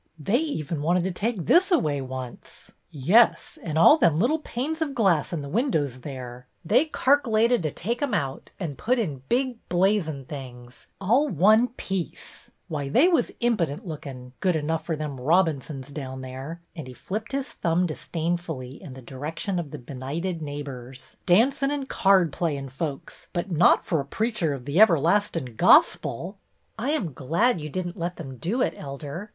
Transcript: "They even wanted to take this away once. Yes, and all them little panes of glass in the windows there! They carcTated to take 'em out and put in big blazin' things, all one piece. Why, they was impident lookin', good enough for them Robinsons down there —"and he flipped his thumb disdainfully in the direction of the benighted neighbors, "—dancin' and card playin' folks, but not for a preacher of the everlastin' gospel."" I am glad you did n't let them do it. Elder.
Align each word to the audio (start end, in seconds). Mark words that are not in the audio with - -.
"They 0.19 0.39
even 0.39 0.81
wanted 0.81 1.03
to 1.03 1.11
take 1.11 1.45
this 1.45 1.71
away 1.71 2.01
once. 2.01 2.71
Yes, 2.89 3.59
and 3.61 3.77
all 3.77 3.97
them 3.99 4.15
little 4.15 4.39
panes 4.39 4.81
of 4.81 4.95
glass 4.95 5.31
in 5.31 5.41
the 5.41 5.47
windows 5.47 5.99
there! 5.99 6.47
They 6.65 6.85
carcTated 6.87 7.61
to 7.61 7.69
take 7.69 8.01
'em 8.01 8.15
out 8.15 8.49
and 8.59 8.79
put 8.79 8.97
in 8.97 9.21
big 9.29 9.59
blazin' 9.69 10.25
things, 10.25 10.87
all 10.99 11.29
one 11.29 11.67
piece. 11.67 12.49
Why, 12.67 12.89
they 12.89 13.09
was 13.09 13.31
impident 13.41 13.85
lookin', 13.85 14.33
good 14.39 14.55
enough 14.55 14.83
for 14.83 14.95
them 14.95 15.19
Robinsons 15.19 15.89
down 15.89 16.21
there 16.21 16.61
—"and 16.75 16.87
he 16.87 16.95
flipped 16.95 17.31
his 17.31 17.51
thumb 17.51 17.85
disdainfully 17.85 18.81
in 18.81 18.95
the 18.95 19.03
direction 19.03 19.59
of 19.59 19.69
the 19.69 19.77
benighted 19.77 20.41
neighbors, 20.41 21.15
"—dancin' 21.27 21.69
and 21.69 21.87
card 21.89 22.33
playin' 22.33 22.69
folks, 22.69 23.27
but 23.33 23.51
not 23.51 23.85
for 23.85 23.99
a 23.99 24.05
preacher 24.05 24.51
of 24.55 24.65
the 24.65 24.79
everlastin' 24.81 25.55
gospel."" 25.55 26.39
I 26.79 26.89
am 26.89 27.13
glad 27.13 27.61
you 27.61 27.69
did 27.69 27.85
n't 27.87 27.97
let 27.97 28.15
them 28.15 28.37
do 28.37 28.63
it. 28.63 28.73
Elder. 28.75 29.29